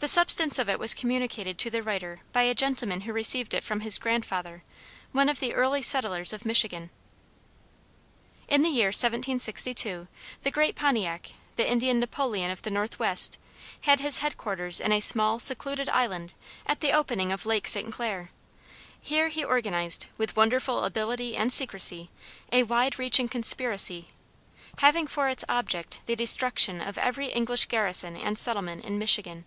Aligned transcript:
The 0.00 0.08
substance 0.08 0.58
of 0.58 0.68
it 0.68 0.80
was 0.80 0.94
communicated 0.94 1.58
to 1.58 1.70
the 1.70 1.80
writer 1.80 2.22
by 2.32 2.42
a 2.42 2.56
gentleman 2.56 3.02
who 3.02 3.12
received 3.12 3.54
it 3.54 3.62
from 3.62 3.82
his 3.82 3.98
grandfather, 3.98 4.64
one 5.12 5.28
of 5.28 5.38
the 5.38 5.54
early 5.54 5.80
settlers 5.80 6.32
of 6.32 6.44
Michigan. 6.44 6.90
In 8.48 8.62
the 8.62 8.68
year 8.68 8.88
1762 8.88 10.08
the 10.42 10.50
Great 10.50 10.74
Pontiac, 10.74 11.28
the 11.54 11.70
Indian 11.70 12.00
Napoleon 12.00 12.50
of 12.50 12.62
the 12.62 12.70
Northwest, 12.72 13.38
had 13.82 14.00
his 14.00 14.18
headquarters 14.18 14.80
in 14.80 14.90
a 14.90 14.98
small 14.98 15.38
secluded 15.38 15.88
island 15.88 16.34
at 16.66 16.80
the 16.80 16.90
opening 16.90 17.30
of 17.30 17.46
Lake 17.46 17.68
St. 17.68 17.92
Clair. 17.92 18.32
Here 19.00 19.28
he 19.28 19.44
organized, 19.44 20.06
with 20.18 20.34
wonderful 20.36 20.82
ability 20.84 21.36
and 21.36 21.52
secrecy, 21.52 22.10
a 22.50 22.64
wide 22.64 22.98
reaching 22.98 23.28
conspiracy, 23.28 24.08
having 24.78 25.06
for 25.06 25.28
its 25.28 25.44
object 25.48 26.00
the 26.06 26.16
destruction 26.16 26.80
of 26.80 26.98
every 26.98 27.28
English 27.28 27.66
garrison 27.66 28.16
and 28.16 28.36
settlement 28.36 28.84
in 28.84 28.98
Michigan. 28.98 29.44